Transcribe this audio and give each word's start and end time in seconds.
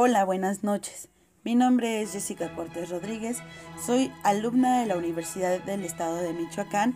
Hola, 0.00 0.24
buenas 0.24 0.62
noches. 0.62 1.08
Mi 1.42 1.56
nombre 1.56 2.00
es 2.00 2.12
Jessica 2.12 2.54
Cortés 2.54 2.88
Rodríguez. 2.88 3.38
Soy 3.84 4.12
alumna 4.22 4.78
de 4.78 4.86
la 4.86 4.96
Universidad 4.96 5.58
del 5.64 5.84
Estado 5.84 6.18
de 6.18 6.32
Michoacán 6.32 6.94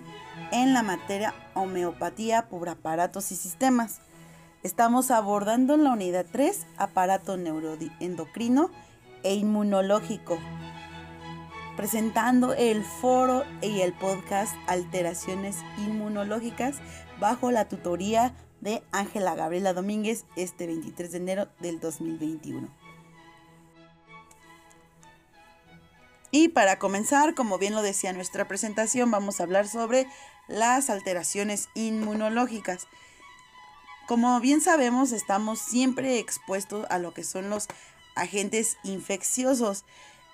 en 0.52 0.72
la 0.72 0.84
materia 0.84 1.34
homeopatía 1.54 2.48
por 2.48 2.68
aparatos 2.68 3.32
y 3.32 3.34
sistemas. 3.34 3.98
Estamos 4.62 5.10
abordando 5.10 5.74
en 5.74 5.82
la 5.82 5.90
unidad 5.90 6.26
3 6.30 6.64
aparato 6.76 7.36
neuroendocrino 7.36 8.70
e 9.24 9.34
inmunológico, 9.34 10.38
presentando 11.76 12.54
el 12.54 12.84
foro 12.84 13.42
y 13.62 13.80
el 13.80 13.94
podcast 13.94 14.54
Alteraciones 14.68 15.56
Inmunológicas 15.76 16.76
bajo 17.18 17.50
la 17.50 17.68
tutoría 17.68 18.32
de 18.60 18.84
Ángela 18.92 19.34
Gabriela 19.34 19.72
Domínguez 19.72 20.24
este 20.36 20.68
23 20.68 21.10
de 21.10 21.18
enero 21.18 21.48
del 21.58 21.80
2021. 21.80 22.81
Y 26.34 26.48
para 26.48 26.78
comenzar, 26.78 27.34
como 27.34 27.58
bien 27.58 27.74
lo 27.74 27.82
decía 27.82 28.14
nuestra 28.14 28.48
presentación, 28.48 29.10
vamos 29.10 29.38
a 29.38 29.42
hablar 29.42 29.68
sobre 29.68 30.08
las 30.48 30.88
alteraciones 30.88 31.68
inmunológicas. 31.74 32.88
Como 34.08 34.40
bien 34.40 34.62
sabemos, 34.62 35.12
estamos 35.12 35.60
siempre 35.60 36.18
expuestos 36.18 36.86
a 36.88 36.98
lo 36.98 37.12
que 37.12 37.22
son 37.22 37.50
los 37.50 37.68
agentes 38.16 38.78
infecciosos. 38.82 39.84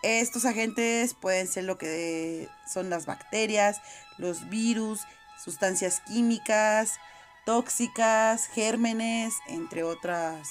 Estos 0.03 0.45
agentes 0.45 1.15
pueden 1.15 1.49
ser 1.49 1.65
lo 1.65 1.79
que 1.79 2.49
son 2.73 2.91
las 2.91 3.05
bacterias, 3.05 3.81
los 4.19 4.49
virus, 4.49 5.01
sustancias 5.43 6.01
químicas, 6.07 7.01
tóxicas, 7.45 8.47
gérmenes, 8.47 9.35
entre 9.49 9.83
otros 9.83 10.49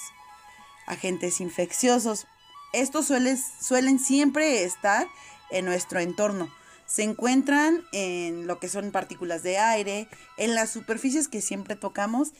agentes 0.86 1.40
infecciosos. 1.40 2.26
Estos 2.74 3.06
suelen, 3.06 3.38
suelen 3.38 3.98
siempre 3.98 4.64
estar 4.64 5.08
en 5.50 5.64
nuestro 5.64 6.00
entorno. 6.00 6.48
Se 6.86 7.02
encuentran 7.02 7.84
en 7.92 8.46
lo 8.46 8.58
que 8.58 8.68
son 8.68 8.90
partículas 8.92 9.42
de 9.42 9.58
aire, 9.58 10.08
en 10.38 10.54
las 10.54 10.70
superficies 10.70 11.28
que 11.28 11.42
siempre 11.42 11.76
tocamos 11.76 12.32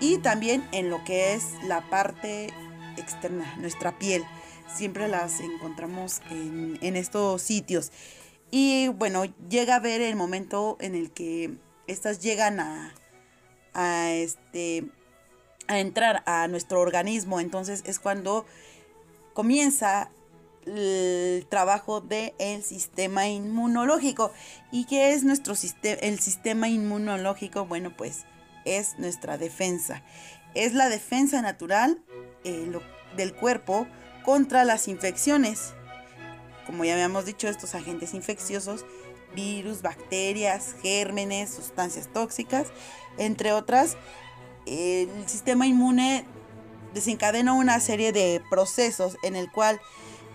y 0.00 0.18
también 0.18 0.66
en 0.70 0.88
lo 0.88 1.02
que 1.04 1.34
es 1.34 1.44
la 1.64 1.88
parte 1.90 2.48
externa, 2.96 3.56
nuestra 3.56 3.98
piel. 3.98 4.24
Siempre 4.72 5.08
las 5.08 5.40
encontramos 5.40 6.20
en, 6.30 6.96
estos 6.96 7.42
sitios. 7.42 7.90
Y 8.50 8.88
bueno, 8.88 9.24
llega 9.48 9.76
a 9.76 9.80
ver 9.80 10.00
el 10.00 10.14
momento 10.14 10.76
en 10.80 10.94
el 10.94 11.10
que 11.10 11.56
estas 11.88 12.20
llegan 12.20 12.60
a, 12.60 12.94
a, 13.74 14.12
este, 14.12 14.84
a 15.66 15.80
entrar 15.80 16.22
a 16.26 16.46
nuestro 16.46 16.80
organismo. 16.80 17.40
Entonces 17.40 17.82
es 17.84 17.98
cuando 17.98 18.46
comienza 19.32 20.10
el 20.76 21.46
trabajo 21.48 22.00
del 22.00 22.62
sistema 22.62 23.28
inmunológico. 23.28 24.32
¿Y 24.70 24.84
qué 24.84 25.12
es 25.12 25.24
nuestro 25.24 25.54
sistema, 25.54 25.98
el 26.00 26.18
sistema 26.18 26.68
inmunológico? 26.68 27.66
Bueno, 27.66 27.96
pues 27.96 28.24
es 28.64 28.98
nuestra 28.98 29.38
defensa. 29.38 30.02
Es 30.54 30.74
la 30.74 30.88
defensa 30.88 31.42
natural 31.42 31.98
eh, 32.44 32.70
del 33.16 33.34
cuerpo 33.34 33.86
contra 34.24 34.64
las 34.64 34.88
infecciones. 34.88 35.74
Como 36.66 36.84
ya 36.84 36.92
habíamos 36.94 37.24
dicho, 37.24 37.48
estos 37.48 37.74
agentes 37.74 38.14
infecciosos, 38.14 38.84
virus, 39.34 39.82
bacterias, 39.82 40.74
gérmenes, 40.82 41.50
sustancias 41.50 42.08
tóxicas, 42.12 42.68
entre 43.16 43.52
otras, 43.52 43.96
el 44.66 45.08
sistema 45.26 45.66
inmune 45.66 46.26
desencadena 46.94 47.52
una 47.52 47.80
serie 47.80 48.12
de 48.12 48.42
procesos 48.50 49.16
en 49.22 49.36
el 49.36 49.50
cual 49.50 49.80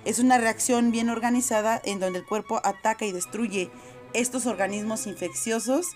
es 0.05 0.19
una 0.19 0.37
reacción 0.37 0.91
bien 0.91 1.09
organizada 1.09 1.81
en 1.83 1.99
donde 1.99 2.19
el 2.19 2.25
cuerpo 2.25 2.59
ataca 2.63 3.05
y 3.05 3.11
destruye 3.11 3.69
estos 4.13 4.45
organismos 4.45 5.07
infecciosos 5.07 5.87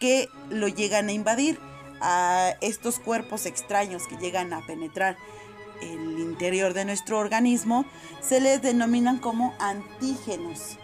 que 0.00 0.28
lo 0.50 0.68
llegan 0.68 1.08
a 1.08 1.12
invadir, 1.12 1.58
a 2.00 2.54
estos 2.60 2.98
cuerpos 2.98 3.46
extraños 3.46 4.06
que 4.06 4.16
llegan 4.16 4.52
a 4.52 4.64
penetrar 4.66 5.16
el 5.80 6.18
interior 6.18 6.74
de 6.74 6.84
nuestro 6.84 7.18
organismo, 7.18 7.84
se 8.20 8.40
les 8.40 8.62
denominan 8.62 9.18
como 9.18 9.54
antígenos. 9.58 10.78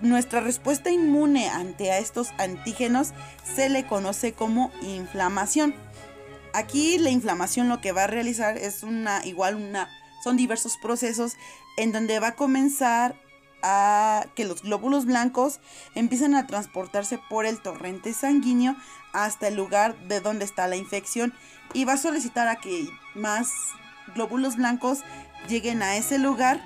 Nuestra 0.00 0.40
respuesta 0.40 0.90
inmune 0.90 1.48
ante 1.48 1.90
a 1.90 1.98
estos 1.98 2.28
antígenos 2.38 3.12
se 3.54 3.70
le 3.70 3.86
conoce 3.86 4.32
como 4.32 4.70
inflamación. 4.82 5.74
Aquí 6.52 6.98
la 6.98 7.10
inflamación 7.10 7.68
lo 7.68 7.80
que 7.80 7.92
va 7.92 8.04
a 8.04 8.06
realizar 8.06 8.58
es 8.58 8.82
una 8.82 9.24
igual 9.24 9.54
una 9.56 9.88
son 10.22 10.36
diversos 10.36 10.76
procesos 10.76 11.36
en 11.76 11.92
donde 11.92 12.18
va 12.20 12.28
a 12.28 12.34
comenzar 12.34 13.20
a 13.62 14.26
que 14.34 14.44
los 14.44 14.62
glóbulos 14.62 15.06
blancos 15.06 15.60
empiezan 15.94 16.34
a 16.34 16.46
transportarse 16.46 17.18
por 17.30 17.46
el 17.46 17.60
torrente 17.60 18.12
sanguíneo 18.12 18.76
hasta 19.12 19.48
el 19.48 19.56
lugar 19.56 19.96
de 20.08 20.20
donde 20.20 20.44
está 20.44 20.68
la 20.68 20.76
infección 20.76 21.34
y 21.72 21.84
va 21.84 21.94
a 21.94 21.98
solicitar 21.98 22.48
a 22.48 22.56
que 22.56 22.88
más 23.14 23.50
glóbulos 24.14 24.56
blancos 24.56 25.00
lleguen 25.48 25.82
a 25.82 25.96
ese 25.96 26.18
lugar 26.18 26.60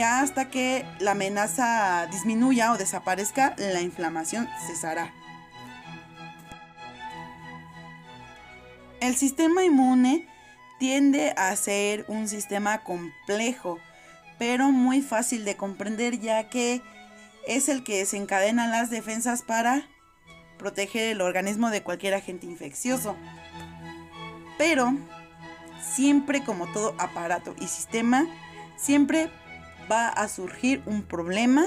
hasta 0.00 0.48
que 0.48 0.86
la 1.00 1.10
amenaza 1.10 2.06
disminuya 2.10 2.72
o 2.72 2.78
desaparezca, 2.78 3.54
la 3.58 3.82
inflamación 3.82 4.48
cesará. 4.66 5.12
El 9.00 9.16
sistema 9.16 9.64
inmune 9.64 10.31
tiende 10.82 11.32
a 11.36 11.54
ser 11.54 12.04
un 12.08 12.26
sistema 12.26 12.82
complejo, 12.82 13.78
pero 14.36 14.72
muy 14.72 15.00
fácil 15.00 15.44
de 15.44 15.56
comprender 15.56 16.18
ya 16.18 16.48
que 16.48 16.82
es 17.46 17.68
el 17.68 17.84
que 17.84 17.98
desencadena 17.98 18.66
las 18.66 18.90
defensas 18.90 19.42
para 19.42 19.86
proteger 20.58 21.04
el 21.04 21.20
organismo 21.20 21.70
de 21.70 21.84
cualquier 21.84 22.14
agente 22.14 22.46
infeccioso. 22.46 23.14
Pero, 24.58 24.92
siempre 25.94 26.42
como 26.42 26.66
todo 26.72 26.96
aparato 26.98 27.54
y 27.60 27.68
sistema, 27.68 28.26
siempre 28.76 29.30
va 29.88 30.08
a 30.08 30.26
surgir 30.26 30.82
un 30.84 31.04
problema 31.04 31.64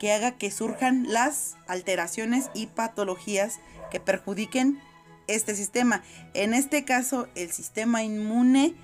que 0.00 0.12
haga 0.12 0.32
que 0.32 0.50
surjan 0.50 1.04
las 1.12 1.54
alteraciones 1.68 2.50
y 2.54 2.66
patologías 2.66 3.60
que 3.92 4.00
perjudiquen 4.00 4.80
este 5.26 5.54
sistema. 5.54 6.02
En 6.34 6.54
este 6.54 6.84
caso, 6.84 7.28
el 7.34 7.50
sistema 7.52 8.02
inmune, 8.02 8.74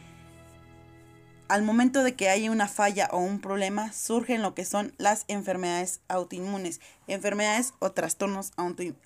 al 1.48 1.62
momento 1.62 2.03
de 2.03 2.14
que 2.14 2.28
haya 2.28 2.50
una 2.50 2.69
falla 2.69 3.08
o 3.12 3.19
un 3.19 3.41
problema, 3.41 3.92
surgen 3.92 4.42
lo 4.42 4.54
que 4.54 4.64
son 4.64 4.94
las 4.98 5.25
enfermedades 5.28 6.00
autoinmunes, 6.08 6.80
enfermedades 7.06 7.75
o 7.78 7.92
trastornos 7.92 8.53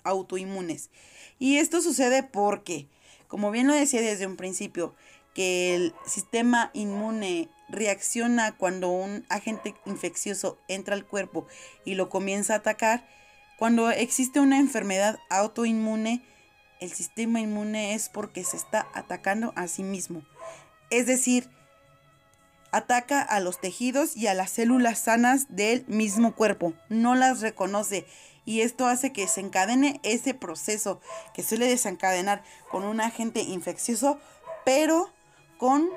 autoinmunes. 0.03 0.89
Y 1.39 1.57
esto 1.57 1.81
sucede 1.81 2.23
porque, 2.23 2.87
como 3.27 3.51
bien 3.51 3.67
lo 3.67 3.73
decía 3.73 4.01
desde 4.01 4.27
un 4.27 4.37
principio, 4.37 4.95
que 5.33 5.75
el 5.75 5.93
sistema 6.05 6.71
inmune 6.73 7.49
reacciona 7.69 8.55
cuando 8.55 8.89
un 8.89 9.25
agente 9.29 9.75
infeccioso 9.85 10.57
entra 10.67 10.95
al 10.95 11.05
cuerpo 11.05 11.45
y 11.85 11.93
lo 11.93 12.09
comienza 12.09 12.53
a 12.53 12.57
atacar, 12.57 13.07
cuando 13.57 13.89
existe 13.91 14.39
una 14.39 14.57
enfermedad 14.57 15.19
autoinmune, 15.29 16.23
el 16.79 16.91
sistema 16.91 17.39
inmune 17.39 17.93
es 17.93 18.09
porque 18.09 18.43
se 18.43 18.57
está 18.57 18.87
atacando 18.93 19.53
a 19.55 19.67
sí 19.67 19.83
mismo. 19.83 20.23
Es 20.89 21.05
decir, 21.05 21.49
ataca 22.71 23.21
a 23.21 23.39
los 23.39 23.59
tejidos 23.59 24.15
y 24.15 24.27
a 24.27 24.33
las 24.33 24.51
células 24.51 24.99
sanas 24.99 25.47
del 25.49 25.85
mismo 25.87 26.35
cuerpo, 26.35 26.73
no 26.89 27.15
las 27.15 27.41
reconoce 27.41 28.05
y 28.47 28.61
esto 28.61 28.87
hace 28.87 29.11
que 29.11 29.27
se 29.27 29.41
encadene 29.41 29.99
ese 30.03 30.33
proceso 30.33 31.01
que 31.33 31.43
suele 31.43 31.67
desencadenar 31.67 32.43
con 32.71 32.85
un 32.85 33.01
agente 33.01 33.41
infeccioso, 33.41 34.21
pero 34.63 35.11
con 35.57 35.89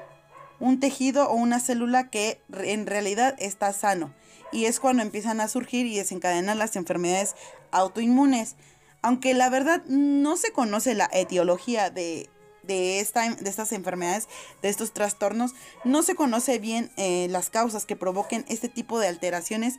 un 0.59 0.81
tejido 0.81 1.31
o 1.31 1.35
una 1.35 1.61
célula 1.61 2.11
que 2.11 2.43
en 2.53 2.87
realidad 2.87 3.37
está 3.39 3.73
sano. 3.73 4.13
Y 4.51 4.65
es 4.65 4.81
cuando 4.81 5.05
empiezan 5.05 5.41
a 5.41 5.47
surgir 5.47 5.87
y 5.87 5.97
desencadenar 5.97 6.57
las 6.57 6.75
enfermedades 6.75 7.37
autoinmunes. 7.71 8.57
Aunque 9.03 9.35
la 9.35 9.49
verdad 9.49 9.83
no 9.87 10.37
se 10.37 10.53
conoce 10.53 10.95
la 10.95 11.09
etiología 11.13 11.91
de, 11.91 12.29
esta, 12.67 13.29
de 13.35 13.49
estas 13.49 13.73
enfermedades, 13.73 14.29
de 14.63 14.69
estos 14.69 14.93
trastornos, 14.93 15.53
no 15.85 16.03
se 16.03 16.15
conoce 16.15 16.59
bien 16.59 16.91
eh, 16.97 17.27
las 17.31 17.51
causas 17.51 17.87
que 17.87 17.97
provoquen 17.97 18.45
este 18.49 18.69
tipo 18.69 18.99
de 18.99 19.09
alteraciones. 19.09 19.79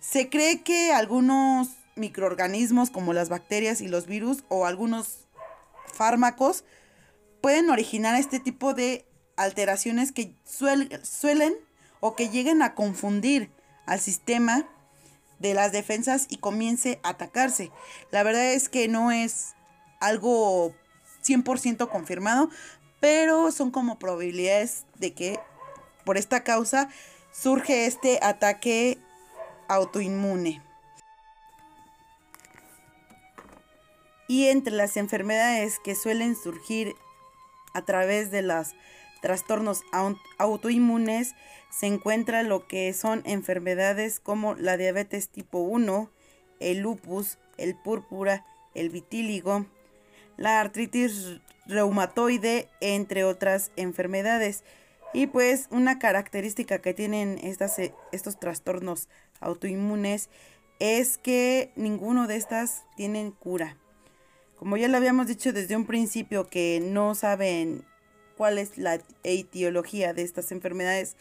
Se 0.00 0.28
cree 0.28 0.62
que 0.62 0.92
algunos 0.92 1.68
microorganismos 1.96 2.90
como 2.90 3.12
las 3.12 3.28
bacterias 3.28 3.80
y 3.80 3.88
los 3.88 4.06
virus 4.06 4.44
o 4.48 4.66
algunos 4.66 5.26
fármacos 5.92 6.64
pueden 7.40 7.70
originar 7.70 8.18
este 8.18 8.40
tipo 8.40 8.74
de 8.74 9.04
alteraciones 9.36 10.12
que 10.12 10.34
suelen 10.44 11.54
o 12.00 12.14
que 12.14 12.28
lleguen 12.28 12.62
a 12.62 12.74
confundir 12.74 13.50
al 13.86 14.00
sistema 14.00 14.68
de 15.38 15.54
las 15.54 15.72
defensas 15.72 16.26
y 16.28 16.38
comience 16.38 17.00
a 17.02 17.10
atacarse. 17.10 17.70
La 18.10 18.22
verdad 18.22 18.52
es 18.52 18.68
que 18.68 18.88
no 18.88 19.10
es 19.10 19.54
algo 20.00 20.74
100% 21.24 21.88
confirmado, 21.88 22.50
pero 23.00 23.50
son 23.52 23.70
como 23.70 23.98
probabilidades 23.98 24.86
de 24.96 25.14
que 25.14 25.40
por 26.04 26.16
esta 26.16 26.42
causa 26.42 26.88
surge 27.32 27.86
este 27.86 28.18
ataque 28.22 28.98
autoinmune. 29.68 30.62
Y 34.26 34.48
entre 34.48 34.74
las 34.74 34.96
enfermedades 34.96 35.78
que 35.82 35.94
suelen 35.94 36.36
surgir 36.36 36.94
a 37.72 37.82
través 37.82 38.30
de 38.30 38.42
los 38.42 38.74
trastornos 39.20 39.82
autoinmunes 40.38 41.34
se 41.70 41.86
encuentra 41.86 42.42
lo 42.42 42.66
que 42.66 42.92
son 42.92 43.22
enfermedades 43.24 44.20
como 44.20 44.54
la 44.54 44.76
diabetes 44.76 45.28
tipo 45.28 45.58
1, 45.58 46.10
el 46.60 46.78
lupus, 46.78 47.38
el 47.56 47.74
púrpura, 47.76 48.46
el 48.74 48.90
vitíligo, 48.90 49.66
la 50.36 50.60
artritis 50.60 51.40
reumatoide, 51.66 52.68
entre 52.80 53.24
otras 53.24 53.70
enfermedades. 53.76 54.64
Y 55.12 55.26
pues 55.26 55.68
una 55.70 55.98
característica 55.98 56.80
que 56.80 56.94
tienen 56.94 57.38
estas, 57.42 57.78
eh, 57.78 57.94
estos 58.12 58.38
trastornos 58.38 59.08
autoinmunes 59.40 60.30
es 60.80 61.18
que 61.18 61.72
ninguno 61.76 62.26
de 62.26 62.36
estas 62.36 62.84
tienen 62.96 63.32
cura. 63.32 63.76
Como 64.56 64.76
ya 64.76 64.88
lo 64.88 64.96
habíamos 64.96 65.26
dicho 65.26 65.52
desde 65.52 65.76
un 65.76 65.86
principio 65.86 66.48
que 66.48 66.80
no 66.82 67.14
saben 67.14 67.84
cuál 68.38 68.56
es 68.56 68.78
la 68.78 69.00
etiología 69.24 70.14
de 70.14 70.22
estas 70.22 70.52
enfermedades, 70.52 71.16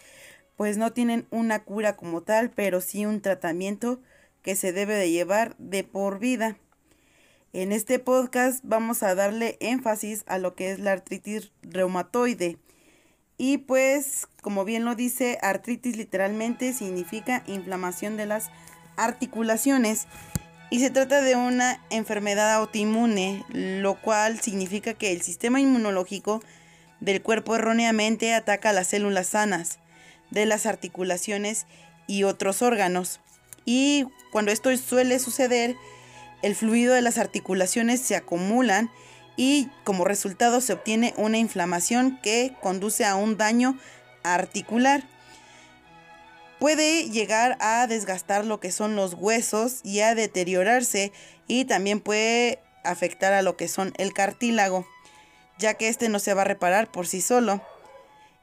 pues 0.56 0.78
no 0.78 0.94
tienen 0.94 1.26
una 1.32 1.64
cura 1.64 1.98
como 1.98 2.22
tal, 2.22 2.52
pero 2.52 2.80
sí 2.80 3.06
un 3.08 3.22
tratamiento 3.22 4.00
que 4.44 4.56
se 4.56 4.72
debe 4.72 4.96
de 4.96 5.10
llevar 5.10 5.56
de 5.58 5.84
por 5.84 6.20
vida. 6.20 6.58
En 7.54 7.72
este 7.72 7.98
podcast 7.98 8.60
vamos 8.64 9.02
a 9.02 9.16
darle 9.16 9.58
énfasis 9.60 10.24
a 10.28 10.38
lo 10.38 10.54
que 10.54 10.72
es 10.72 10.80
la 10.80 10.92
artritis 10.92 11.52
reumatoide. 11.64 12.60
Y 13.40 13.58
pues, 13.58 14.28
como 14.42 14.64
bien 14.64 14.86
lo 14.86 14.94
dice, 14.94 15.40
artritis 15.42 15.98
literalmente 15.98 16.72
significa 16.74 17.44
inflamación 17.48 18.16
de 18.16 18.28
las 18.28 18.52
articulaciones. 18.96 20.06
Y 20.70 20.82
se 20.82 20.90
trata 20.90 21.22
de 21.22 21.36
una 21.36 21.82
enfermedad 21.90 22.54
autoinmune, 22.54 23.44
lo 23.50 24.00
cual 24.02 24.40
significa 24.40 24.94
que 24.94 25.14
el 25.14 25.22
sistema 25.22 25.62
inmunológico 25.62 26.42
del 27.00 27.22
cuerpo 27.22 27.56
erróneamente 27.56 28.34
ataca 28.34 28.74
las 28.74 28.88
células 28.88 29.28
sanas 29.28 29.80
de 30.32 30.46
las 30.46 30.66
articulaciones 30.66 31.66
y 32.08 32.24
otros 32.24 32.62
órganos. 32.62 33.20
Y 33.66 34.08
cuando 34.32 34.52
esto 34.52 34.76
suele 34.78 35.20
suceder, 35.20 35.76
el 36.42 36.56
fluido 36.56 36.94
de 36.94 37.02
las 37.02 37.18
articulaciones 37.18 38.02
se 38.02 38.16
acumulan 38.16 38.90
y 39.36 39.70
como 39.84 40.06
resultado 40.06 40.62
se 40.62 40.74
obtiene 40.74 41.14
una 41.18 41.38
inflamación 41.38 42.20
que 42.22 42.54
conduce 42.62 43.06
a 43.06 43.16
un 43.16 43.38
daño 43.38 43.78
articular. 44.24 45.04
Puede 46.60 47.10
llegar 47.10 47.56
a 47.60 47.86
desgastar 47.86 48.46
lo 48.46 48.60
que 48.60 48.72
son 48.72 48.96
los 48.96 49.14
huesos 49.14 49.82
y 49.84 50.00
a 50.00 50.16
deteriorarse 50.16 51.12
y 51.48 51.66
también 51.66 52.00
puede 52.00 52.60
afectar 52.84 53.34
a 53.34 53.44
lo 53.44 53.58
que 53.58 53.68
son 53.68 53.94
el 53.98 54.14
cartílago, 54.14 54.88
ya 55.60 55.76
que 55.76 55.88
este 55.88 56.10
no 56.10 56.20
se 56.20 56.34
va 56.34 56.42
a 56.42 56.46
reparar 56.46 56.92
por 56.92 57.08
sí 57.08 57.22
solo. 57.22 57.62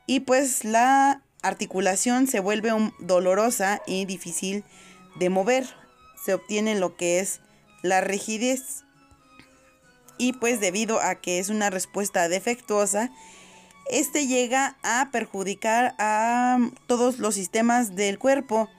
Y 0.06 0.20
pues 0.20 0.64
la 0.64 1.22
articulación 1.42 2.26
se 2.26 2.40
vuelve 2.40 2.70
dolorosa 2.98 3.82
y 3.86 4.04
difícil 4.04 4.64
de 5.16 5.30
mover. 5.30 5.66
Se 6.24 6.34
obtiene 6.34 6.74
lo 6.74 6.96
que 6.96 7.20
es 7.20 7.40
la 7.82 8.00
rigidez. 8.00 8.84
Y 10.16 10.32
pues 10.34 10.60
debido 10.60 11.00
a 11.00 11.16
que 11.16 11.38
es 11.38 11.48
una 11.48 11.70
respuesta 11.70 12.28
defectuosa, 12.28 13.10
este 13.90 14.26
llega 14.26 14.76
a 14.82 15.10
perjudicar 15.12 15.94
a 15.98 16.58
todos 16.86 17.18
los 17.18 17.34
sistemas 17.34 17.94
del 17.94 18.18
cuerpo, 18.18 18.70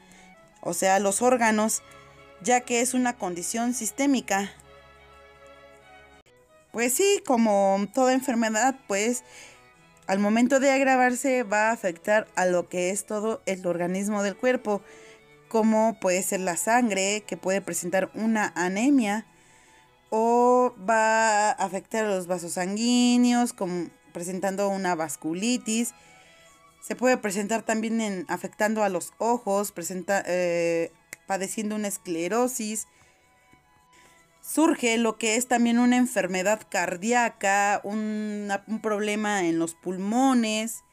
o 0.61 0.73
sea, 0.73 0.99
los 0.99 1.21
órganos, 1.21 1.83
ya 2.41 2.61
que 2.61 2.81
es 2.81 2.93
una 2.93 3.17
condición 3.17 3.73
sistémica. 3.73 4.51
Pues 6.75 6.91
sí, 6.91 7.23
como 7.25 7.87
toda 7.93 8.11
enfermedad, 8.11 8.75
pues 8.85 9.23
al 10.07 10.19
momento 10.19 10.59
de 10.59 10.71
agravarse 10.71 11.43
va 11.43 11.69
a 11.69 11.71
afectar 11.71 12.27
a 12.35 12.45
lo 12.47 12.67
que 12.67 12.89
es 12.89 13.05
todo 13.05 13.41
el 13.45 13.65
organismo 13.65 14.23
del 14.23 14.35
cuerpo, 14.35 14.81
como 15.47 15.97
puede 16.01 16.21
ser 16.21 16.41
la 16.41 16.57
sangre, 16.57 17.23
que 17.25 17.37
puede 17.37 17.61
presentar 17.61 18.11
una 18.13 18.51
anemia, 18.57 19.25
o 20.09 20.75
va 20.77 21.51
a 21.51 21.51
afectar 21.51 22.03
a 22.03 22.09
los 22.09 22.27
vasos 22.27 22.51
sanguíneos, 22.51 23.55
presentando 24.11 24.67
una 24.67 24.95
vasculitis. 24.95 25.93
Se 26.81 26.97
puede 26.97 27.15
presentar 27.15 27.61
también 27.61 28.01
en, 28.01 28.25
afectando 28.27 28.83
a 28.83 28.89
los 28.89 29.13
ojos, 29.17 29.71
presenta, 29.71 30.21
eh, 30.27 30.91
padeciendo 31.25 31.75
una 31.75 31.87
esclerosis, 31.87 32.87
surge 34.45 34.97
lo 34.97 35.17
que 35.17 35.35
es 35.35 35.47
también 35.47 35.79
una 35.79 35.97
enfermedad 35.97 36.61
cardíaca, 36.69 37.81
un 37.83 38.79
problema 38.81 39.45
en 39.45 39.59
los 39.59 39.73
pulmones. 39.73 40.83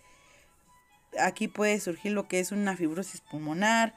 Aquí 1.21 1.49
puede 1.49 1.79
surgir 1.81 2.13
lo 2.13 2.27
que 2.27 2.41
es 2.41 2.53
una 2.53 2.77
fibrosis 2.77 3.21
pulmonar, 3.21 3.95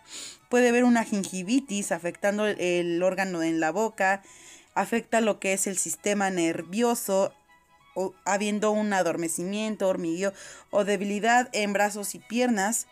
puede 0.50 0.70
haber 0.70 0.84
una 0.84 1.06
gingivitis 1.06 1.94
afectando 1.94 2.46
el, 2.46 3.02
órgano 3.02 3.42
en 3.42 3.62
la 3.62 3.72
boca, 3.72 4.22
afecta 4.74 5.22
lo 5.22 5.40
que 5.40 5.54
es 5.54 5.68
el 5.68 5.78
sistema 5.78 6.30
nervioso, 6.30 7.34
habiendo 8.26 8.72
un 8.72 8.92
adormecimiento, 8.92 9.88
hormigueo 9.88 10.34
o 10.70 10.84
debilidad 10.84 11.48
en 11.54 11.72
brazos 11.72 12.14
y 12.16 12.20
piernas, 12.20 12.88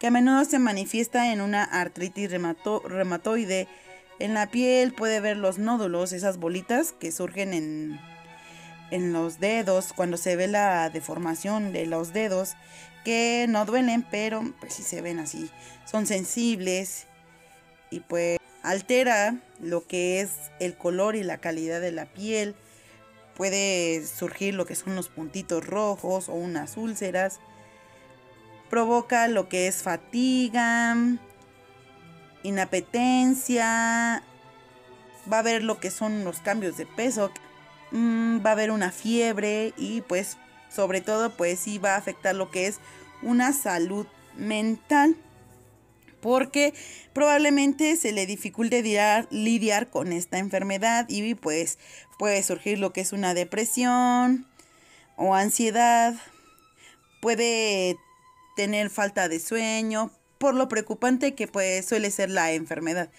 que 0.00 0.08
a 0.08 0.10
menudo 0.10 0.44
se 0.44 0.58
manifiesta 0.58 1.32
en 1.32 1.40
una 1.40 1.62
artritis 1.62 2.30
reumatoide 2.32 3.68
en 4.20 4.34
la 4.34 4.50
piel 4.50 4.92
puede 4.92 5.20
ver 5.20 5.36
los 5.36 5.58
nódulos, 5.58 6.12
esas 6.12 6.36
bolitas 6.36 6.92
que 6.92 7.10
surgen 7.10 7.52
en, 7.52 8.00
en 8.90 9.12
los 9.12 9.40
dedos, 9.40 9.92
cuando 9.92 10.16
se 10.16 10.36
ve 10.36 10.46
la 10.46 10.90
deformación 10.90 11.72
de 11.72 11.86
los 11.86 12.12
dedos, 12.12 12.54
que 13.04 13.46
no 13.48 13.64
duelen, 13.64 14.06
pero 14.10 14.42
pues 14.60 14.74
sí 14.74 14.82
se 14.82 15.00
ven 15.00 15.18
así, 15.18 15.50
son 15.90 16.06
sensibles 16.06 17.06
y 17.90 18.00
pues 18.00 18.38
altera 18.62 19.40
lo 19.58 19.86
que 19.86 20.20
es 20.20 20.30
el 20.60 20.76
color 20.76 21.16
y 21.16 21.22
la 21.22 21.38
calidad 21.38 21.80
de 21.80 21.92
la 21.92 22.06
piel. 22.06 22.54
Puede 23.36 24.04
surgir 24.06 24.54
lo 24.54 24.66
que 24.66 24.74
son 24.74 24.96
los 24.96 25.08
puntitos 25.08 25.66
rojos 25.66 26.28
o 26.28 26.34
unas 26.34 26.76
úlceras. 26.76 27.40
Provoca 28.68 29.28
lo 29.28 29.48
que 29.48 29.66
es 29.66 29.82
fatiga, 29.82 30.94
inapetencia, 32.42 34.22
va 35.30 35.36
a 35.36 35.40
haber 35.40 35.62
lo 35.62 35.78
que 35.78 35.90
son 35.90 36.24
los 36.24 36.38
cambios 36.40 36.76
de 36.76 36.86
peso, 36.86 37.30
mm, 37.90 38.44
va 38.44 38.50
a 38.50 38.52
haber 38.52 38.70
una 38.70 38.90
fiebre 38.92 39.72
y 39.76 40.00
pues 40.02 40.36
sobre 40.68 41.00
todo 41.00 41.30
pues 41.36 41.58
sí 41.58 41.78
va 41.78 41.94
a 41.94 41.98
afectar 41.98 42.34
lo 42.34 42.50
que 42.50 42.66
es 42.66 42.78
una 43.22 43.52
salud 43.52 44.06
mental 44.36 45.16
porque 46.20 46.74
probablemente 47.12 47.96
se 47.96 48.12
le 48.12 48.26
dificulte 48.26 48.82
lidiar, 48.82 49.26
lidiar, 49.30 49.88
con 49.88 50.12
esta 50.12 50.38
enfermedad 50.38 51.06
y 51.08 51.34
pues 51.34 51.78
puede 52.18 52.42
surgir 52.42 52.78
lo 52.78 52.92
que 52.92 53.00
es 53.00 53.12
una 53.12 53.34
depresión 53.34 54.46
o 55.16 55.34
ansiedad, 55.34 56.14
puede 57.20 57.96
tener 58.56 58.90
falta 58.90 59.28
de 59.28 59.40
sueño, 59.40 60.10
por 60.40 60.54
lo 60.54 60.68
preocupante 60.68 61.34
que 61.34 61.46
pues 61.46 61.84
suele 61.84 62.10
ser 62.10 62.30
la 62.30 62.52
enfermedad, 62.52 63.10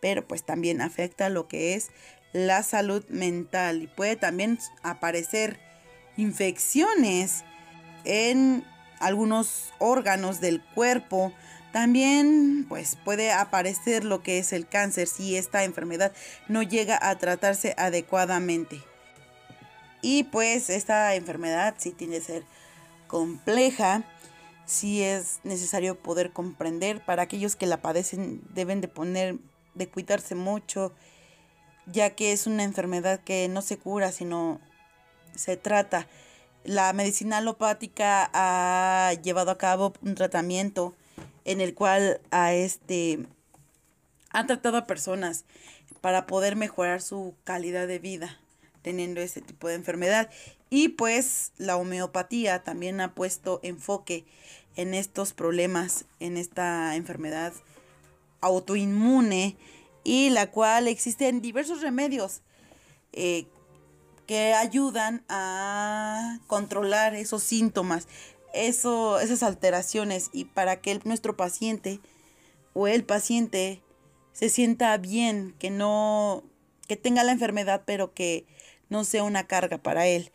pero 0.00 0.26
pues 0.26 0.42
también 0.42 0.80
afecta 0.80 1.28
lo 1.28 1.46
que 1.46 1.74
es 1.74 1.90
la 2.32 2.62
salud 2.62 3.04
mental 3.10 3.82
y 3.82 3.86
puede 3.86 4.16
también 4.16 4.58
aparecer 4.82 5.60
infecciones 6.16 7.44
en 8.04 8.64
algunos 8.98 9.74
órganos 9.78 10.40
del 10.40 10.64
cuerpo. 10.74 11.34
También 11.70 12.64
pues 12.66 12.96
puede 13.04 13.30
aparecer 13.30 14.06
lo 14.06 14.22
que 14.22 14.38
es 14.38 14.54
el 14.54 14.66
cáncer 14.66 15.06
si 15.06 15.36
esta 15.36 15.64
enfermedad 15.64 16.12
no 16.48 16.62
llega 16.62 16.98
a 17.02 17.18
tratarse 17.18 17.74
adecuadamente. 17.76 18.82
Y 20.00 20.24
pues 20.24 20.70
esta 20.70 21.14
enfermedad 21.14 21.74
sí 21.76 21.90
tiene 21.90 22.20
que 22.20 22.24
ser 22.24 22.44
compleja 23.06 24.02
sí 24.70 25.02
es 25.02 25.40
necesario 25.42 25.98
poder 25.98 26.32
comprender. 26.32 27.04
Para 27.04 27.22
aquellos 27.22 27.56
que 27.56 27.66
la 27.66 27.82
padecen 27.82 28.40
deben 28.54 28.80
de 28.80 28.88
poner, 28.88 29.36
de 29.74 29.88
cuidarse 29.88 30.36
mucho, 30.36 30.92
ya 31.86 32.10
que 32.10 32.32
es 32.32 32.46
una 32.46 32.62
enfermedad 32.62 33.20
que 33.20 33.48
no 33.48 33.62
se 33.62 33.78
cura, 33.78 34.12
sino 34.12 34.60
se 35.34 35.56
trata. 35.56 36.06
La 36.62 36.92
medicina 36.92 37.38
alopática 37.38 38.30
ha 38.32 39.12
llevado 39.14 39.50
a 39.50 39.58
cabo 39.58 39.92
un 40.02 40.14
tratamiento 40.14 40.94
en 41.44 41.60
el 41.60 41.74
cual 41.74 42.20
a 42.30 42.52
este 42.52 43.26
ha 44.30 44.46
tratado 44.46 44.76
a 44.76 44.86
personas 44.86 45.46
para 46.00 46.28
poder 46.28 46.54
mejorar 46.54 47.02
su 47.02 47.34
calidad 47.42 47.88
de 47.88 47.98
vida. 47.98 48.38
Teniendo 48.82 49.20
este 49.20 49.40
tipo 49.40 49.68
de 49.68 49.74
enfermedad. 49.74 50.30
Y 50.70 50.88
pues 50.88 51.52
la 51.58 51.76
homeopatía 51.76 52.62
también 52.62 53.00
ha 53.00 53.14
puesto 53.14 53.60
enfoque 53.62 54.24
en 54.76 54.94
estos 54.94 55.32
problemas, 55.32 56.04
en 56.20 56.36
esta 56.36 56.94
enfermedad 56.96 57.52
autoinmune 58.40 59.56
y 60.04 60.30
la 60.30 60.50
cual 60.50 60.88
existen 60.88 61.42
diversos 61.42 61.82
remedios 61.82 62.40
eh, 63.12 63.46
que 64.26 64.54
ayudan 64.54 65.24
a 65.28 66.38
controlar 66.46 67.14
esos 67.14 67.42
síntomas, 67.42 68.06
eso, 68.54 69.18
esas 69.18 69.42
alteraciones 69.42 70.30
y 70.32 70.44
para 70.44 70.80
que 70.80 71.00
nuestro 71.04 71.36
paciente 71.36 72.00
o 72.72 72.86
el 72.86 73.04
paciente 73.04 73.82
se 74.32 74.48
sienta 74.48 74.96
bien, 74.96 75.54
que 75.58 75.70
no, 75.70 76.44
que 76.86 76.96
tenga 76.96 77.24
la 77.24 77.32
enfermedad, 77.32 77.82
pero 77.84 78.14
que 78.14 78.46
no 78.90 79.04
sea 79.04 79.24
una 79.24 79.46
carga 79.46 79.78
para 79.78 80.06
él. 80.06 80.30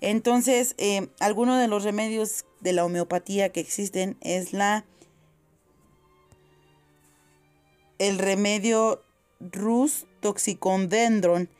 Entonces, 0.00 0.74
eh, 0.78 1.08
algunos 1.20 1.60
de 1.60 1.68
los 1.68 1.84
remedios 1.84 2.44
de 2.60 2.72
la 2.72 2.84
homeopatía 2.84 3.50
que 3.50 3.60
existen 3.60 4.16
es 4.20 4.52
la 4.52 4.84
el 7.98 8.18
remedio 8.18 9.02
Rus 9.40 10.06
toxicodendron, 10.20 11.50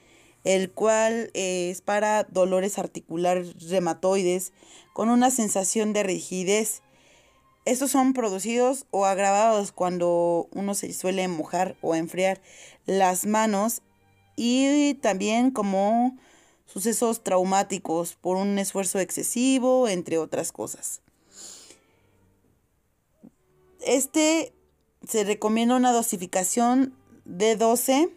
el 0.43 0.71
cual 0.71 1.31
eh, 1.35 1.69
es 1.71 1.83
para 1.83 2.25
dolores 2.25 2.79
articulares 2.79 3.69
reumatoides 3.69 4.55
con 4.95 5.11
una 5.11 5.31
sensación 5.31 5.93
de 5.93 6.03
rigidez. 6.03 6.83
Estos 7.67 7.91
son 7.91 8.15
producidos 8.15 8.87
o 8.91 9.05
agravados 9.05 9.71
cuando 9.71 10.49
uno 10.53 10.75
se 10.75 10.95
suele 10.95 11.29
mojar 11.29 11.77
o 11.83 11.95
enfriar 11.95 12.41
las 12.87 13.27
manos 13.27 13.83
y 14.43 14.95
también 14.95 15.51
como 15.51 16.17
sucesos 16.65 17.23
traumáticos 17.23 18.15
por 18.15 18.39
un 18.39 18.59
esfuerzo 18.59 18.99
excesivo, 18.99 19.87
entre 19.87 20.17
otras 20.17 20.51
cosas. 20.51 21.03
Este 23.83 24.55
se 25.07 25.25
recomienda 25.25 25.77
una 25.77 25.93
dosificación 25.93 26.97
de 27.27 27.57
12, 27.57 28.09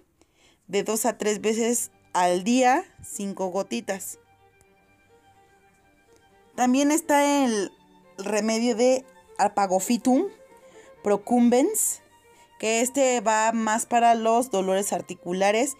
de 0.68 0.84
2 0.84 1.06
a 1.08 1.18
3 1.18 1.42
veces 1.42 1.92
al 2.14 2.46
día, 2.46 2.86
5 3.04 3.48
gotitas. 3.50 4.18
También 6.56 6.92
está 6.92 7.44
el 7.44 7.70
remedio 8.18 8.78
de 8.78 9.04
Alpagofitum 9.38 10.28
procumbens, 11.04 12.02
que 12.60 12.80
este 12.80 13.20
va 13.20 13.52
más 13.52 13.86
para 13.86 14.16
los 14.16 14.52
dolores 14.52 14.94
articulares 14.94 15.76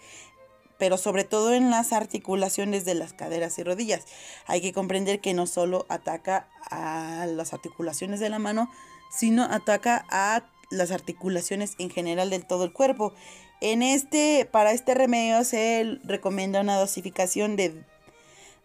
pero 0.78 0.96
sobre 0.98 1.24
todo 1.24 1.54
en 1.54 1.70
las 1.70 1.92
articulaciones 1.92 2.84
de 2.84 2.94
las 2.94 3.12
caderas 3.12 3.58
y 3.58 3.62
rodillas. 3.62 4.04
Hay 4.46 4.60
que 4.60 4.72
comprender 4.72 5.20
que 5.20 5.34
no 5.34 5.46
solo 5.46 5.86
ataca 5.88 6.48
a 6.70 7.26
las 7.26 7.52
articulaciones 7.52 8.20
de 8.20 8.30
la 8.30 8.38
mano, 8.38 8.70
sino 9.10 9.44
ataca 9.44 10.04
a 10.10 10.44
las 10.70 10.90
articulaciones 10.90 11.74
en 11.78 11.90
general 11.90 12.30
del 12.30 12.46
todo 12.46 12.64
el 12.64 12.72
cuerpo. 12.72 13.12
En 13.60 13.82
este, 13.82 14.48
para 14.50 14.72
este 14.72 14.94
remedio 14.94 15.44
se 15.44 15.98
recomienda 16.04 16.60
una 16.60 16.76
dosificación 16.76 17.56
de 17.56 17.84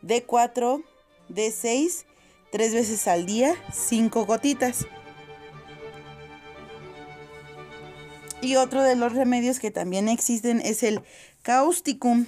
D4, 0.01 0.84
D6, 1.30 2.06
tres 2.51 2.74
veces 2.74 3.08
al 3.08 3.25
día, 3.25 3.56
cinco 3.72 4.25
gotitas. 4.25 4.88
Y 8.42 8.56
otro 8.56 8.82
de 8.82 8.96
los 8.96 9.13
remedios 9.13 9.60
que 9.60 9.70
también 9.70 10.08
existen 10.08 10.62
es 10.62 10.84
el 10.84 11.01
causticum, 11.50 12.27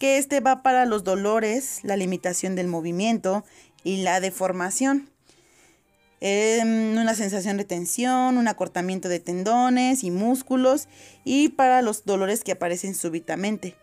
que 0.00 0.18
este 0.18 0.40
va 0.40 0.64
para 0.64 0.86
los 0.86 1.04
dolores, 1.04 1.78
la 1.84 1.96
limitación 1.96 2.56
del 2.56 2.66
movimiento 2.66 3.44
y 3.84 4.02
la 4.02 4.18
deformación. 4.18 5.08
Em, 6.20 6.98
una 6.98 7.14
sensación 7.14 7.58
de 7.58 7.64
tensión, 7.64 8.36
un 8.36 8.48
acortamiento 8.48 9.08
de 9.08 9.20
tendones 9.20 10.02
y 10.02 10.10
músculos 10.10 10.88
y 11.24 11.50
para 11.50 11.80
los 11.80 12.04
dolores 12.06 12.42
que 12.42 12.50
aparecen 12.50 12.96
súbitamente. 12.96 13.76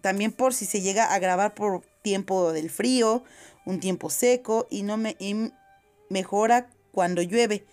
También 0.00 0.32
por 0.32 0.54
si 0.54 0.66
se 0.66 0.80
llega 0.80 1.04
a 1.04 1.14
agravar 1.14 1.54
por 1.54 1.82
tiempo 2.02 2.52
del 2.52 2.70
frío, 2.70 3.22
un 3.64 3.78
tiempo 3.78 4.10
seco 4.10 4.66
y 4.70 4.82
no 4.82 4.98
mejora 6.08 6.68
cuando 6.90 7.22
llueve. 7.22 7.64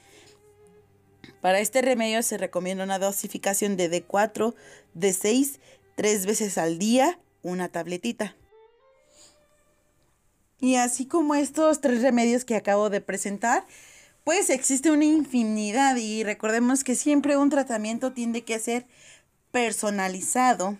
Para 1.42 1.60
este 1.62 1.82
remedio 1.82 2.22
se 2.22 2.38
recomienda 2.38 2.84
una 2.84 3.00
dosificación 3.00 3.76
de 3.76 3.90
D4, 3.90 4.54
D6 4.96 5.58
tres 5.96 6.26
veces 6.26 6.58
al 6.58 6.78
día 6.78 7.20
una 7.42 7.70
tabletita. 7.70 8.36
Y 10.60 10.76
así 10.76 11.06
como 11.06 11.36
estos 11.36 11.82
tres 11.82 12.02
remedios 12.02 12.46
que 12.46 12.56
acabo 12.56 12.90
de 12.90 13.02
presentar, 13.02 13.66
pues 14.24 14.50
existe 14.50 14.90
una 14.90 15.06
infinidad 15.06 15.96
y 15.98 16.24
recordemos 16.24 16.84
que 16.84 16.96
siempre 16.96 17.38
un 17.38 17.50
tratamiento 17.50 18.14
tiene 18.14 18.44
que 18.44 18.58
ser 18.60 18.88
personalizado 19.52 20.78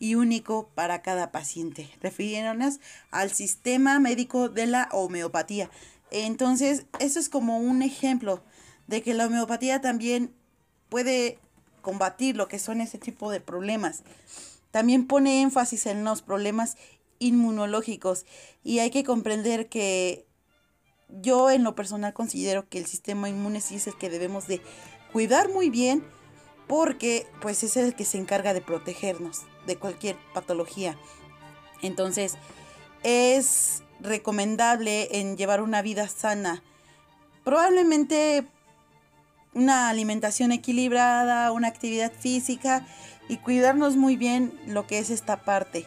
y 0.00 0.14
único 0.16 0.68
para 0.74 1.02
cada 1.02 1.30
paciente, 1.30 1.88
refiriéndonos 2.00 2.80
al 3.10 3.30
sistema 3.30 4.00
médico 4.00 4.48
de 4.48 4.66
la 4.66 4.88
homeopatía. 4.92 5.70
Entonces, 6.10 6.86
eso 6.98 7.20
es 7.20 7.28
como 7.28 7.58
un 7.58 7.82
ejemplo 7.82 8.42
de 8.88 9.02
que 9.02 9.14
la 9.14 9.26
homeopatía 9.26 9.80
también 9.80 10.34
puede 10.88 11.38
combatir 11.80 12.36
lo 12.36 12.48
que 12.48 12.58
son 12.58 12.80
ese 12.80 12.98
tipo 12.98 13.30
de 13.30 13.40
problemas. 13.40 14.02
También 14.70 15.06
pone 15.06 15.42
énfasis 15.42 15.86
en 15.86 16.04
los 16.04 16.22
problemas 16.22 16.76
inmunológicos 17.18 18.24
y 18.62 18.78
hay 18.78 18.90
que 18.90 19.04
comprender 19.04 19.68
que 19.68 20.26
yo 21.08 21.50
en 21.50 21.64
lo 21.64 21.74
personal 21.74 22.14
considero 22.14 22.68
que 22.68 22.78
el 22.78 22.86
sistema 22.86 23.28
inmune 23.28 23.60
sí 23.60 23.76
es 23.76 23.86
el 23.86 23.98
que 23.98 24.10
debemos 24.10 24.46
de 24.46 24.60
cuidar 25.12 25.50
muy 25.50 25.70
bien 25.70 26.04
porque 26.66 27.26
pues 27.40 27.64
es 27.64 27.76
el 27.76 27.94
que 27.94 28.04
se 28.04 28.18
encarga 28.18 28.54
de 28.54 28.60
protegernos 28.60 29.40
de 29.66 29.76
cualquier 29.76 30.16
patología. 30.32 30.96
Entonces 31.82 32.36
es 33.02 33.82
recomendable 33.98 35.18
en 35.18 35.36
llevar 35.36 35.62
una 35.62 35.82
vida 35.82 36.08
sana. 36.08 36.62
Probablemente 37.44 38.46
una 39.54 39.88
alimentación 39.88 40.52
equilibrada, 40.52 41.52
una 41.52 41.68
actividad 41.68 42.12
física 42.12 42.86
y 43.28 43.38
cuidarnos 43.38 43.96
muy 43.96 44.16
bien 44.16 44.58
lo 44.66 44.86
que 44.86 44.98
es 44.98 45.10
esta 45.10 45.42
parte. 45.42 45.86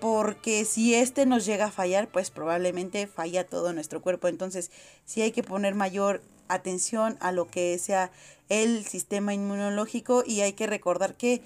Porque 0.00 0.64
si 0.64 0.94
este 0.94 1.24
nos 1.24 1.46
llega 1.46 1.66
a 1.66 1.70
fallar, 1.70 2.08
pues 2.08 2.30
probablemente 2.30 3.06
falla 3.06 3.46
todo 3.46 3.72
nuestro 3.72 4.02
cuerpo. 4.02 4.28
Entonces, 4.28 4.70
sí 5.04 5.22
hay 5.22 5.32
que 5.32 5.42
poner 5.42 5.74
mayor 5.74 6.22
atención 6.48 7.16
a 7.20 7.32
lo 7.32 7.46
que 7.46 7.78
sea 7.78 8.10
el 8.48 8.84
sistema 8.84 9.32
inmunológico 9.32 10.22
y 10.26 10.42
hay 10.42 10.52
que 10.52 10.66
recordar 10.66 11.16
que 11.16 11.42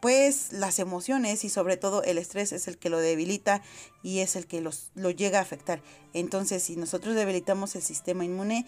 pues 0.00 0.52
las 0.52 0.78
emociones 0.78 1.44
y 1.44 1.48
sobre 1.48 1.78
todo 1.78 2.02
el 2.02 2.18
estrés 2.18 2.52
es 2.52 2.68
el 2.68 2.76
que 2.76 2.90
lo 2.90 2.98
debilita 2.98 3.62
y 4.02 4.18
es 4.18 4.36
el 4.36 4.46
que 4.46 4.60
los, 4.60 4.90
lo 4.94 5.10
llega 5.10 5.38
a 5.38 5.42
afectar. 5.42 5.82
Entonces, 6.12 6.62
si 6.62 6.76
nosotros 6.76 7.14
debilitamos 7.14 7.74
el 7.74 7.82
sistema 7.82 8.22
inmune, 8.24 8.66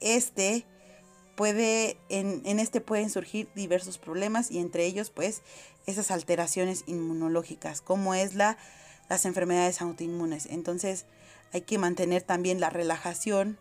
este 0.00 0.66
puede, 1.40 1.96
en, 2.10 2.42
en 2.44 2.58
este 2.58 2.82
pueden 2.82 3.08
surgir 3.08 3.48
diversos 3.54 3.96
problemas 3.96 4.50
y 4.50 4.58
entre 4.58 4.84
ellos 4.84 5.08
pues 5.08 5.40
esas 5.86 6.10
alteraciones 6.10 6.84
inmunológicas, 6.86 7.80
como 7.80 8.12
es 8.12 8.34
la, 8.34 8.58
las 9.08 9.24
enfermedades 9.24 9.80
autoinmunes. 9.80 10.44
Entonces 10.44 11.06
hay 11.54 11.62
que 11.62 11.78
mantener 11.78 12.20
también 12.20 12.60
la 12.60 12.68
relajación, 12.68 13.56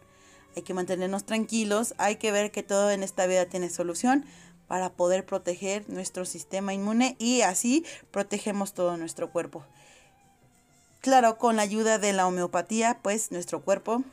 hay 0.57 0.63
que 0.63 0.73
mantenernos 0.73 1.25
tranquilos, 1.25 1.93
hay 1.97 2.17
que 2.17 2.33
ver 2.33 2.51
que 2.51 2.63
todo 2.63 2.91
en 2.91 3.01
esta 3.01 3.25
vida 3.27 3.45
tiene 3.45 3.69
solución 3.69 4.25
para 4.67 4.91
poder 4.91 5.25
proteger 5.25 5.89
nuestro 5.89 6.25
sistema 6.25 6.73
inmune 6.73 7.15
y 7.17 7.43
así 7.43 7.85
protegemos 8.11 8.73
todo 8.73 8.97
nuestro 8.97 9.31
cuerpo. 9.31 9.63
Claro, 10.99 11.37
con 11.37 11.55
la 11.55 11.61
ayuda 11.61 11.97
de 11.97 12.11
la 12.11 12.27
homeopatía, 12.27 12.99
pues 13.01 13.31
nuestro 13.31 13.61
cuerpo 13.61 14.03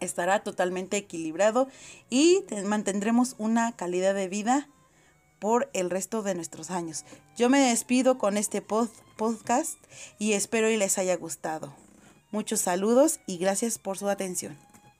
estará 0.00 0.42
totalmente 0.42 0.96
equilibrado 0.96 1.68
y 2.10 2.44
mantendremos 2.64 3.34
una 3.38 3.72
calidad 3.76 4.14
de 4.14 4.28
vida 4.28 4.68
por 5.38 5.70
el 5.72 5.90
resto 5.90 6.22
de 6.22 6.34
nuestros 6.34 6.70
años. 6.70 7.04
Yo 7.36 7.48
me 7.48 7.60
despido 7.60 8.18
con 8.18 8.36
este 8.36 8.62
podcast 8.62 9.78
y 10.18 10.32
espero 10.32 10.70
y 10.70 10.76
les 10.76 10.98
haya 10.98 11.16
gustado. 11.16 11.74
Muchos 12.30 12.60
saludos 12.60 13.20
y 13.26 13.38
gracias 13.38 13.78
por 13.78 13.96
su 13.98 14.08
atención. 14.08 14.67